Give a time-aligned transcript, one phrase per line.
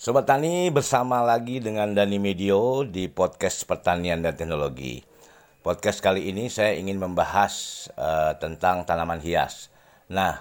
[0.00, 5.04] Sobat Tani bersama lagi dengan Dani Medio di podcast Pertanian dan Teknologi.
[5.60, 9.68] Podcast kali ini saya ingin membahas uh, tentang tanaman hias.
[10.08, 10.40] Nah,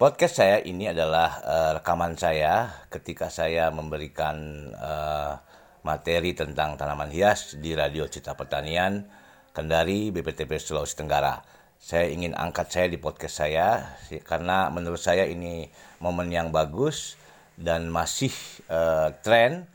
[0.00, 4.40] podcast saya ini adalah uh, rekaman saya ketika saya memberikan
[4.72, 5.36] uh,
[5.84, 9.04] materi tentang tanaman hias di Radio Cita Pertanian
[9.52, 11.44] Kendari BPTP Sulawesi Tenggara.
[11.76, 15.68] Saya ingin angkat saya di podcast saya karena menurut saya ini
[16.00, 17.20] momen yang bagus
[17.56, 18.32] dan masih
[18.72, 19.68] uh, tren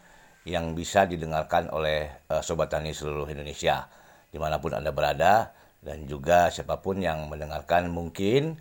[0.47, 3.91] yang bisa didengarkan oleh uh, sobat tani seluruh Indonesia.
[4.31, 5.51] Di mana pun anda berada
[5.83, 8.59] dan juga siapa pun yang mendengarkan mungkin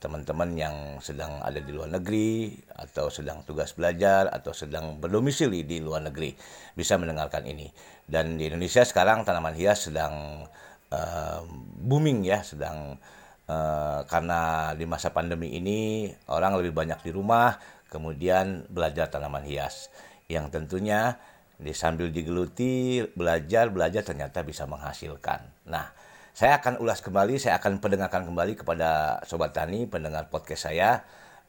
[0.00, 5.68] teman-teman uh, yang sedang ada di luar negeri atau sedang tugas belajar atau sedang berdomisili
[5.68, 6.32] di luar negeri
[6.72, 7.68] bisa mendengarkan ini.
[8.08, 10.48] Dan di Indonesia sekarang tanaman hias sedang
[10.88, 11.40] uh,
[11.84, 12.96] booming ya sedang
[13.42, 17.58] Eh, karena di masa pandemi ini orang lebih banyak di rumah,
[17.90, 19.90] kemudian belajar tanaman hias
[20.30, 21.18] yang tentunya
[21.58, 25.42] di sambil digeluti belajar belajar ternyata bisa menghasilkan.
[25.66, 25.90] Nah,
[26.30, 31.02] saya akan ulas kembali, saya akan pendengarkan kembali kepada sobat tani pendengar podcast saya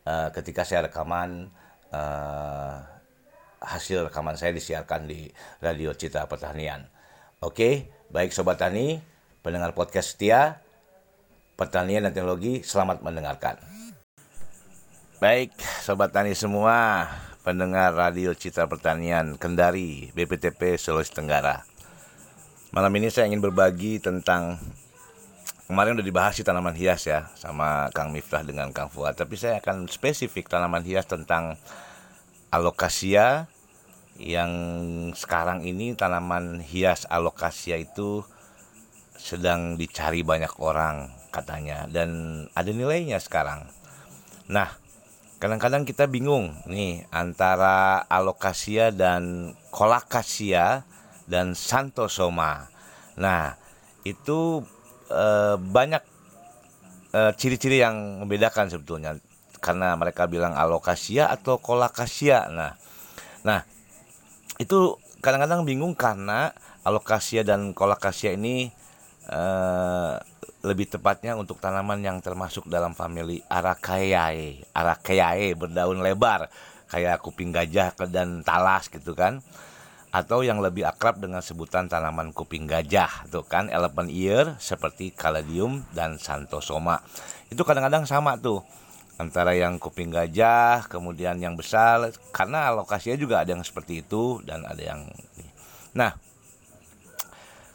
[0.09, 1.53] uh, ketika saya rekaman
[1.93, 2.83] uh,
[3.61, 5.29] hasil rekaman saya disiarkan di
[5.61, 6.89] Radio Citra Pertanian.
[7.37, 8.97] Oke, baik sobat tani,
[9.45, 10.62] pendengar podcast setia,
[11.53, 12.65] pertanian dan teknologi.
[12.65, 13.57] Selamat mendengarkan.
[15.23, 17.07] Baik, sobat tani semua,
[17.47, 21.63] pendengar Radio Citra Pertanian Kendari, BPTP Sulawesi Tenggara.
[22.75, 24.59] Malam ini saya ingin berbagi tentang
[25.69, 29.63] kemarin udah dibahas sih tanaman hias ya sama Kang Miftah dengan Kang Fuad, tapi saya
[29.63, 31.55] akan spesifik tanaman hias tentang
[32.51, 33.47] alokasia
[34.19, 34.51] yang
[35.15, 38.27] sekarang ini tanaman hias alokasia itu
[39.15, 43.65] sedang dicari banyak orang katanya dan ada nilainya sekarang.
[44.45, 44.69] Nah,
[45.41, 50.85] kadang-kadang kita bingung nih antara alokasia dan kolakasia
[51.25, 52.69] dan santosoma.
[53.17, 53.57] Nah,
[54.05, 54.61] itu
[55.09, 55.25] e,
[55.57, 56.03] banyak
[57.13, 59.17] eh, ciri-ciri yang membedakan sebetulnya
[59.63, 62.51] karena mereka bilang alokasia atau kolakasia.
[62.51, 62.75] Nah,
[63.47, 63.63] nah
[64.59, 66.51] itu kadang-kadang bingung karena
[66.83, 68.75] alokasia dan kolakasia ini
[69.31, 70.19] uh,
[70.63, 74.63] lebih tepatnya untuk tanaman yang termasuk dalam famili Araceae.
[74.71, 76.47] Araceae berdaun lebar
[76.87, 79.43] kayak kuping gajah dan talas gitu kan.
[80.13, 85.83] Atau yang lebih akrab dengan sebutan tanaman kuping gajah tuh kan elephant ear seperti caladium
[85.91, 87.03] dan santosoma.
[87.51, 88.63] Itu kadang-kadang sama tuh
[89.19, 94.65] antara yang kuping gajah kemudian yang besar karena lokasinya juga ada yang seperti itu dan
[94.65, 95.05] ada yang
[95.93, 96.17] Nah,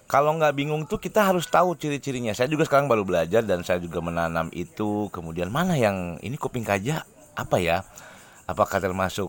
[0.08, 2.32] kalau nggak bingung tuh kita harus tahu ciri-cirinya.
[2.32, 5.12] Saya juga sekarang baru belajar dan saya juga menanam itu.
[5.12, 7.04] Kemudian mana yang ini kuping kaja
[7.36, 7.84] apa ya?
[8.48, 9.28] Apakah termasuk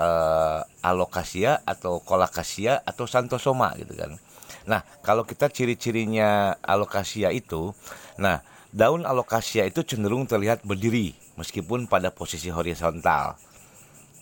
[0.00, 4.16] uh, alokasia atau kolakasia atau santosoma gitu kan?
[4.64, 7.76] Nah kalau kita ciri-cirinya alokasia itu,
[8.16, 8.40] nah
[8.72, 13.36] daun alokasia itu cenderung terlihat berdiri meskipun pada posisi horizontal.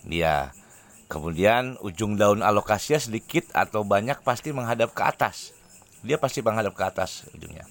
[0.02, 0.50] Dia
[1.06, 5.61] kemudian ujung daun alokasia sedikit atau banyak pasti menghadap ke atas
[6.02, 7.66] dia pasti menghadap ke atas ujungnya.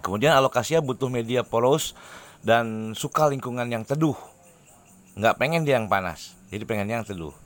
[0.00, 1.92] Kemudian alokasinya butuh media poros
[2.40, 4.16] dan suka lingkungan yang teduh.
[5.16, 7.36] Nggak pengen dia yang panas, jadi pengen yang teduh.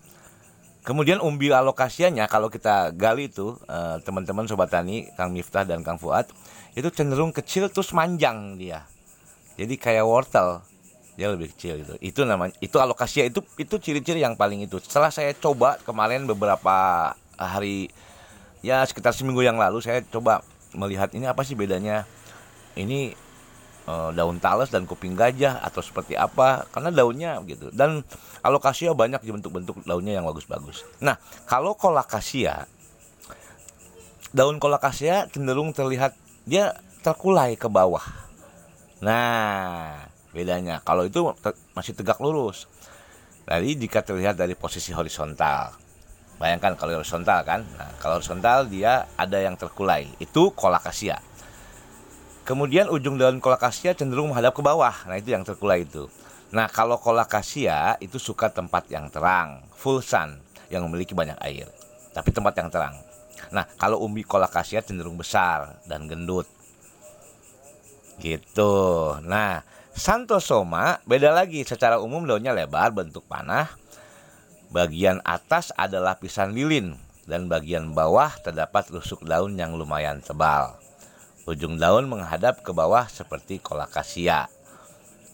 [0.84, 5.96] Kemudian umbi alokasianya kalau kita gali itu eh, teman-teman sobat tani Kang Miftah dan Kang
[5.96, 6.28] Fuad
[6.76, 8.84] itu cenderung kecil terus manjang dia.
[9.56, 10.60] Jadi kayak wortel
[11.16, 11.94] dia lebih kecil itu.
[12.04, 14.76] Itu namanya itu alokasinya itu itu ciri-ciri yang paling itu.
[14.82, 17.88] Setelah saya coba kemarin beberapa hari
[18.64, 20.40] ya sekitar seminggu yang lalu saya coba
[20.72, 22.08] melihat ini apa sih bedanya
[22.80, 23.12] ini
[23.84, 28.00] e, daun talas dan kuping gajah atau seperti apa karena daunnya gitu dan
[28.40, 30.80] alokasinya banyak di bentuk-bentuk daunnya yang bagus-bagus.
[31.04, 32.64] Nah kalau kolakasia
[34.32, 36.16] daun kolakasia cenderung terlihat
[36.48, 36.72] dia
[37.04, 38.02] terkulai ke bawah.
[39.04, 41.20] Nah bedanya kalau itu
[41.76, 42.64] masih tegak lurus.
[43.44, 45.83] Jadi jika terlihat dari posisi horizontal
[46.38, 47.62] Bayangkan kalau horizontal kan.
[47.78, 50.10] Nah, kalau horizontal dia ada yang terkulai.
[50.18, 51.22] Itu kolakasia.
[52.44, 54.92] Kemudian ujung daun kolakasia cenderung menghadap ke bawah.
[55.08, 56.10] Nah, itu yang terkulai itu.
[56.52, 60.38] Nah, kalau kolakasia itu suka tempat yang terang, full sun
[60.68, 61.66] yang memiliki banyak air.
[62.12, 62.94] Tapi tempat yang terang.
[63.50, 66.46] Nah, kalau umbi kolakasia cenderung besar dan gendut.
[68.20, 68.74] Gitu.
[69.26, 69.64] Nah,
[69.94, 71.62] Santosoma beda lagi.
[71.62, 73.70] Secara umum daunnya lebar, bentuk panah.
[74.74, 76.98] Bagian atas ada lapisan lilin
[77.30, 80.74] dan bagian bawah terdapat rusuk daun yang lumayan tebal.
[81.46, 84.50] Ujung daun menghadap ke bawah seperti kolakasia.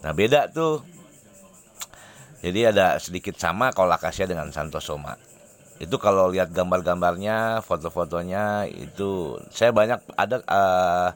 [0.05, 0.85] Nah, beda tuh.
[2.45, 5.17] Jadi ada sedikit sama kolakasia dengan Santosoma
[5.81, 11.09] itu kalau lihat gambar-gambarnya foto-fotonya itu saya banyak ada uh,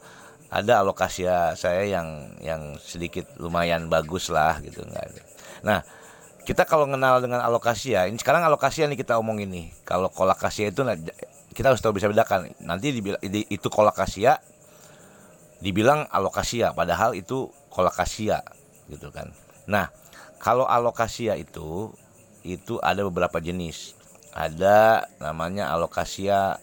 [0.50, 5.22] ada alokasi saya yang yang sedikit lumayan bagus lah gitu enggak
[5.62, 5.86] nah
[6.45, 10.69] kita kalau kenal dengan alokasi ya ini sekarang alokasi nih kita omong ini kalau kolakasia
[10.69, 10.86] itu
[11.57, 12.53] kita harus tahu bisa bedakan.
[12.62, 14.38] Nanti dibilang itu kolakasia
[15.63, 18.45] dibilang alokasia padahal itu kolakasia
[18.92, 19.33] gitu kan.
[19.65, 19.89] Nah
[20.38, 21.89] kalau alokasia itu
[22.45, 23.98] itu ada beberapa jenis.
[24.36, 26.62] Ada namanya alokasia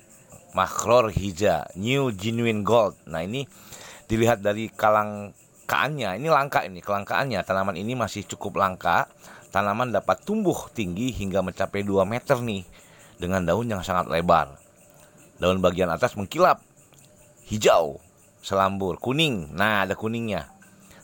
[0.54, 2.94] makror hija new genuine gold.
[3.10, 3.50] Nah ini
[4.06, 7.42] dilihat dari kalangkaannya ini langka ini kelangkaannya.
[7.42, 9.10] Tanaman ini masih cukup langka
[9.52, 12.64] tanaman dapat tumbuh tinggi hingga mencapai 2 meter nih
[13.20, 14.56] dengan daun yang sangat lebar
[15.36, 16.64] daun bagian atas mengkilap
[17.46, 18.00] hijau
[18.40, 20.48] selambur kuning nah ada kuningnya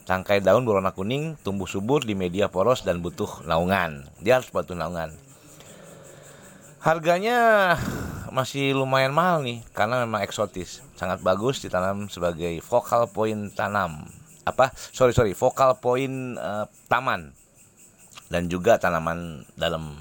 [0.08, 4.74] tangkai daun berwarna kuning tumbuh subur di media poros dan butuh naungan dia harus butuh
[4.74, 5.12] naungan
[6.78, 7.74] Harganya
[8.30, 10.78] masih lumayan mahal nih karena memang eksotis.
[10.94, 14.06] Sangat bagus ditanam sebagai vokal point tanam.
[14.46, 14.70] Apa?
[14.94, 17.34] Sorry sorry, vokal point uh, taman
[18.28, 19.96] dan juga tanaman dalam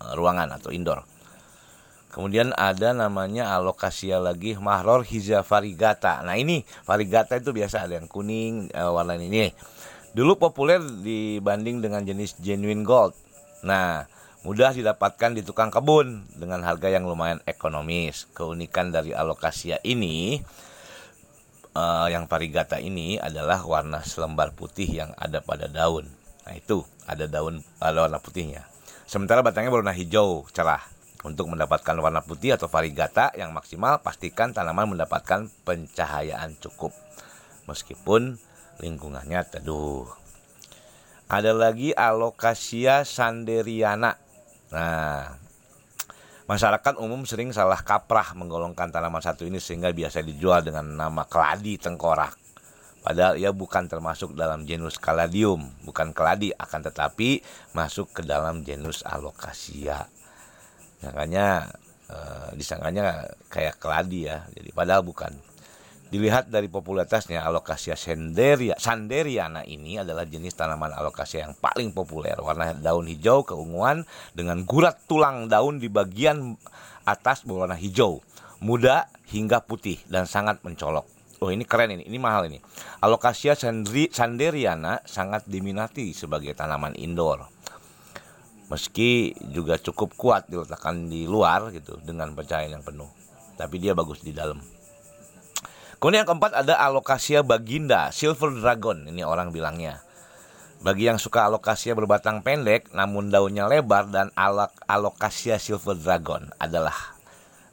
[0.00, 1.04] uh, ruangan atau indoor.
[2.16, 6.24] Kemudian ada namanya alokasia lagi mahror hiza varigata.
[6.24, 9.52] Nah ini varigata itu biasa ada yang kuning uh, warna ini.
[10.16, 13.12] Dulu populer dibanding dengan jenis genuine gold.
[13.68, 14.08] Nah
[14.48, 18.24] mudah didapatkan di tukang kebun dengan harga yang lumayan ekonomis.
[18.32, 20.40] Keunikan dari alokasia ini
[21.76, 26.08] uh, yang parigata ini adalah warna selembar putih yang ada pada daun.
[26.46, 28.64] Nah, itu ada daun warna putihnya.
[29.04, 30.82] Sementara batangnya berwarna hijau cerah.
[31.26, 36.94] Untuk mendapatkan warna putih atau varigata yang maksimal, pastikan tanaman mendapatkan pencahayaan cukup.
[37.66, 38.38] Meskipun
[38.78, 40.06] lingkungannya teduh.
[41.26, 44.14] Ada lagi alokasia sanderiana
[44.66, 45.38] Nah,
[46.50, 51.78] masyarakat umum sering salah kaprah menggolongkan tanaman satu ini sehingga biasa dijual dengan nama keladi
[51.78, 52.45] tengkorak.
[53.06, 57.38] Padahal ia bukan termasuk dalam genus Caladium, bukan keladi, akan tetapi
[57.70, 60.10] masuk ke dalam genus Alocasia.
[61.06, 61.70] Makanya
[62.10, 65.30] eh, disangkanya kayak keladi ya, jadi padahal bukan.
[66.06, 72.38] Dilihat dari popularitasnya, alokasia sanderia, sanderiana ini adalah jenis tanaman alokasia yang paling populer.
[72.38, 76.54] Warna daun hijau keunguan dengan gurat tulang daun di bagian
[77.02, 78.22] atas berwarna hijau,
[78.62, 81.15] muda hingga putih dan sangat mencolok.
[81.44, 82.64] Oh ini keren ini, ini mahal ini.
[83.04, 83.52] Alokasia
[84.08, 87.44] sanderiana sangat diminati sebagai tanaman indoor.
[88.72, 93.06] Meski juga cukup kuat diletakkan di luar gitu dengan pencahayaan yang penuh.
[93.54, 94.58] Tapi dia bagus di dalam.
[96.00, 99.04] Kemudian yang keempat ada alokasia baginda, silver dragon.
[99.06, 100.00] Ini orang bilangnya.
[100.80, 107.16] Bagi yang suka alokasia berbatang pendek namun daunnya lebar dan alok alokasia silver dragon adalah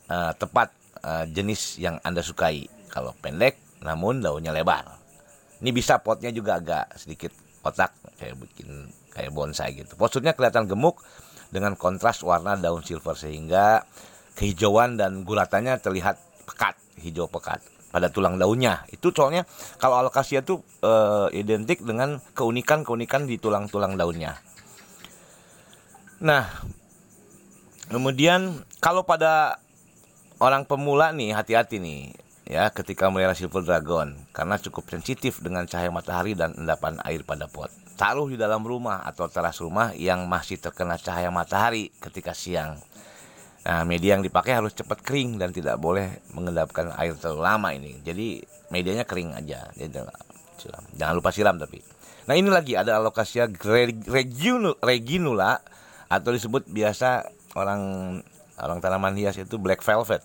[0.08, 0.72] uh, tepat
[1.04, 2.68] uh, jenis yang Anda sukai.
[2.88, 4.98] Kalau pendek namun daunnya lebar.
[5.60, 7.32] Ini bisa potnya juga agak sedikit
[7.64, 9.96] otak kayak bikin kayak bonsai gitu.
[9.96, 11.00] Posturnya kelihatan gemuk
[11.54, 13.86] dengan kontras warna daun silver sehingga
[14.36, 16.18] kehijauan dan gulatannya terlihat
[16.50, 17.62] pekat, hijau pekat
[17.94, 18.84] pada tulang daunnya.
[18.90, 19.46] Itu soalnya
[19.78, 20.92] kalau alokasia itu e,
[21.38, 24.42] identik dengan keunikan-keunikan di tulang-tulang daunnya.
[26.26, 26.50] Nah,
[27.94, 29.62] kemudian kalau pada
[30.42, 35.90] orang pemula nih hati-hati nih ya ketika melihara silver dragon karena cukup sensitif dengan cahaya
[35.90, 37.72] matahari dan endapan air pada pot.
[37.94, 42.82] Taruh di dalam rumah atau teras rumah yang masih terkena cahaya matahari ketika siang
[43.64, 47.96] Nah, media yang dipakai harus cepat kering dan tidak boleh mengendapkan air terlalu lama ini.
[48.04, 49.72] Jadi medianya kering aja.
[51.00, 51.80] Jangan lupa siram tapi.
[52.28, 53.48] Nah ini lagi ada alokasia
[54.84, 55.64] reginula
[56.12, 57.24] atau disebut biasa
[57.56, 57.82] orang
[58.60, 60.24] orang tanaman hias itu black velvet.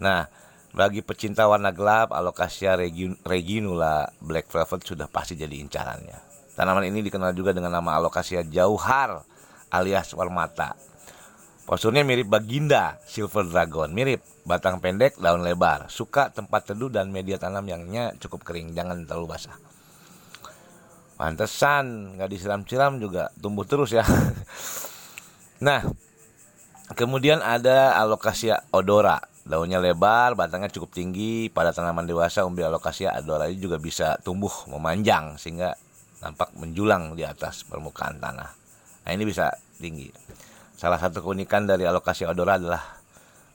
[0.00, 0.32] Nah
[0.78, 2.78] bagi pecinta warna gelap alokasia
[3.26, 6.14] reginula black velvet sudah pasti jadi incarannya.
[6.54, 9.26] Tanaman ini dikenal juga dengan nama alokasia jauhar
[9.74, 10.78] alias warmata
[11.68, 17.36] Posturnya mirip baginda silver dragon, mirip batang pendek, daun lebar, suka tempat teduh dan media
[17.36, 19.52] tanam yangnya cukup kering, jangan terlalu basah.
[21.20, 24.00] Pantesan nggak disiram-siram juga tumbuh terus ya.
[25.66, 25.84] nah,
[26.96, 31.48] kemudian ada alokasia odora Daunnya lebar, batangnya cukup tinggi.
[31.48, 35.72] Pada tanaman dewasa umbel alokasia adora juga bisa tumbuh memanjang sehingga
[36.20, 38.52] nampak menjulang di atas permukaan tanah.
[39.08, 39.48] Nah ini bisa
[39.80, 40.12] tinggi.
[40.76, 43.00] Salah satu keunikan dari alokasia odora adalah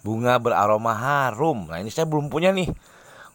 [0.02, 1.70] bunga beraroma harum.
[1.70, 2.74] Nah ini saya belum punya nih.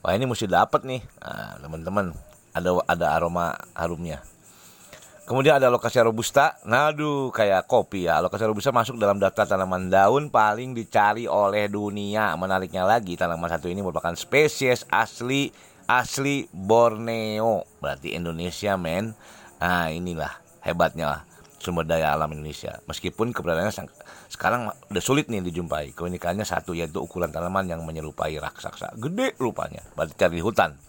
[0.03, 2.15] Wah ini mesti dapat nih, nah, teman-teman.
[2.59, 4.19] ada ada aroma harumnya.
[5.29, 6.57] Kemudian ada alokasia robusta.
[6.65, 6.89] Nah,
[7.37, 8.17] kayak kopi ya.
[8.17, 12.33] Alokasia robusta masuk dalam daftar tanaman daun paling dicari oleh dunia.
[12.41, 15.53] Menariknya lagi, tanaman satu ini merupakan spesies asli
[15.85, 17.69] asli Borneo.
[17.77, 19.13] Berarti Indonesia, men.
[19.61, 20.33] Nah, inilah
[20.65, 21.29] hebatnya
[21.61, 22.81] sumber daya alam Indonesia.
[22.89, 23.85] Meskipun keberadaannya
[24.33, 25.93] sekarang udah sulit nih dijumpai.
[25.93, 28.97] Keunikannya satu yaitu ukuran tanaman yang menyerupai raksasa.
[28.97, 29.85] Gede rupanya.
[29.93, 30.88] Berarti cari hutan.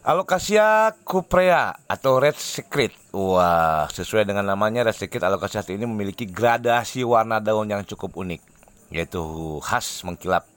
[0.00, 2.88] Alokasia cuprea atau red secret.
[3.12, 8.40] Wah, sesuai dengan namanya red secret, alokasia ini memiliki gradasi warna daun yang cukup unik,
[8.88, 9.20] yaitu
[9.60, 10.48] khas mengkilap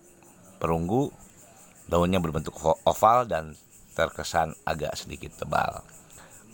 [0.64, 1.12] perunggu,
[1.92, 2.56] daunnya berbentuk
[2.88, 3.52] oval dan
[4.00, 5.84] terkesan agak sedikit tebal.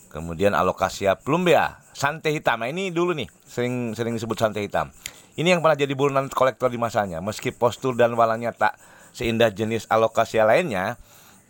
[0.10, 2.66] Kemudian alokasia plumbea, sante hitam.
[2.66, 4.90] Nah, ini dulu nih, sering sering disebut sante hitam.
[5.38, 7.22] Ini yang pernah jadi buronan kolektor di masanya.
[7.22, 8.82] Meski postur dan warnanya tak
[9.14, 10.98] seindah jenis alokasia lainnya,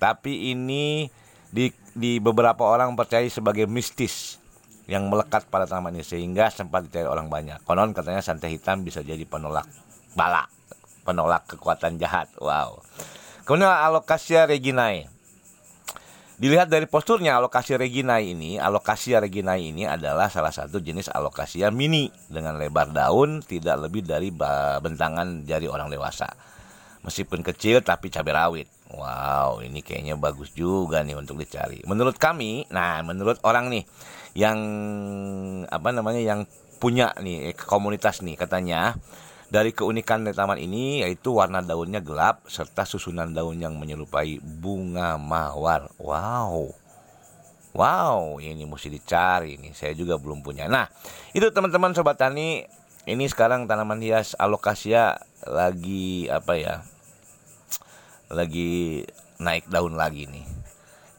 [0.04, 1.08] tapi ini
[1.50, 4.38] di, di beberapa orang percaya sebagai mistis
[4.90, 7.62] yang melekat pada tanaman ini sehingga sempat dicari orang banyak.
[7.62, 9.70] Konon katanya santai hitam bisa jadi penolak
[10.18, 10.50] bala,
[11.06, 12.34] penolak kekuatan jahat.
[12.42, 12.82] Wow.
[13.46, 15.10] Kemudian alokasia reginae.
[16.40, 22.08] Dilihat dari posturnya alokasia reginae ini, alokasia reginae ini adalah salah satu jenis alokasia mini
[22.32, 24.32] dengan lebar daun tidak lebih dari
[24.80, 26.32] bentangan jari orang dewasa.
[27.04, 28.68] Meskipun kecil tapi cabai rawit.
[28.90, 31.86] Wow, ini kayaknya bagus juga nih untuk dicari.
[31.86, 33.86] Menurut kami, nah menurut orang nih
[34.34, 34.58] yang
[35.70, 36.50] apa namanya yang
[36.82, 38.98] punya nih eh, komunitas nih katanya
[39.50, 45.22] dari keunikan dari taman ini yaitu warna daunnya gelap serta susunan daun yang menyerupai bunga
[45.22, 45.90] mawar.
[46.02, 46.74] Wow.
[47.70, 49.78] Wow, ini mesti dicari nih.
[49.78, 50.66] Saya juga belum punya.
[50.66, 50.90] Nah,
[51.38, 52.66] itu teman-teman sobat tani,
[53.06, 56.76] ini sekarang tanaman hias alokasia lagi apa ya?
[58.30, 59.04] Lagi
[59.42, 60.46] naik daun lagi nih.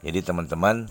[0.07, 0.89] Jadi teman-teman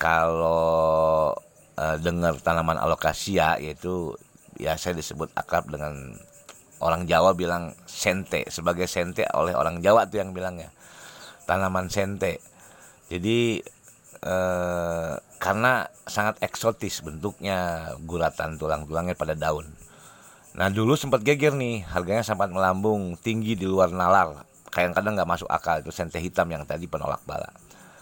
[0.00, 1.30] kalau
[1.76, 4.16] uh, dengar tanaman alokasia yaitu
[4.56, 6.16] biasa disebut akrab dengan
[6.80, 10.72] orang Jawa bilang sente sebagai sente oleh orang Jawa tuh yang bilangnya
[11.44, 12.40] tanaman sente.
[13.10, 13.60] Jadi
[14.22, 15.72] eh, karena
[16.06, 19.68] sangat eksotis bentuknya guratan tulang-tulangnya pada daun.
[20.56, 25.50] Nah dulu sempat geger nih harganya sempat melambung tinggi di luar nalar kadang-kadang nggak masuk
[25.50, 27.50] akal itu sente hitam yang tadi penolak bala.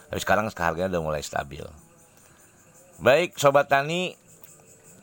[0.09, 1.65] Tapi sekarang harganya udah mulai stabil.
[3.01, 4.17] Baik sobat tani,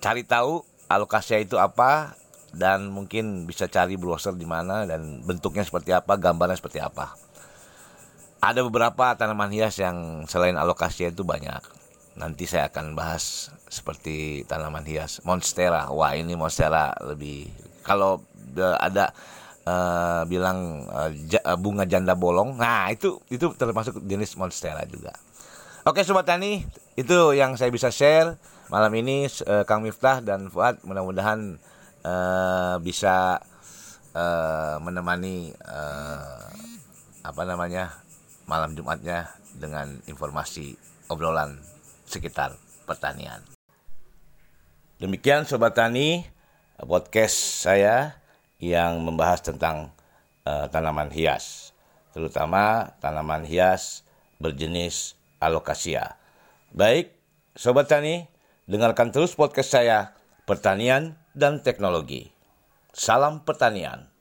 [0.01, 2.13] cari tahu alokasi itu apa
[2.55, 7.17] dan mungkin bisa cari browser di mana dan bentuknya seperti apa, gambarnya seperti apa.
[8.39, 11.61] Ada beberapa tanaman hias yang selain alokasi itu banyak.
[12.15, 15.91] Nanti saya akan bahas seperti tanaman hias monstera.
[15.91, 17.51] Wah ini monstera lebih
[17.83, 18.23] kalau
[18.55, 19.11] ada
[19.65, 22.55] uh, bilang uh, bunga janda bolong.
[22.55, 25.11] Nah, itu itu termasuk jenis monstera juga.
[25.85, 26.65] Oke sobat tani,
[26.97, 28.41] itu yang saya bisa share
[28.73, 31.61] malam ini uh, Kang Miftah dan Fuad mudah-mudahan
[32.01, 33.37] uh, bisa
[34.17, 36.49] uh, menemani uh,
[37.21, 37.93] apa namanya
[38.49, 40.73] malam Jumatnya dengan informasi
[41.13, 41.61] obrolan
[42.09, 42.57] sekitar
[42.89, 43.45] pertanian.
[44.97, 46.25] Demikian sobat tani
[46.81, 48.24] podcast saya
[48.59, 49.91] yang membahas tentang
[50.47, 51.75] uh, tanaman hias,
[52.15, 54.07] terutama tanaman hias
[54.39, 56.15] berjenis alokasia.
[56.71, 57.11] Baik,
[57.55, 58.27] sobat tani,
[58.67, 60.15] dengarkan terus podcast saya
[60.47, 62.31] Pertanian dan Teknologi.
[62.95, 64.14] Salam pertanian.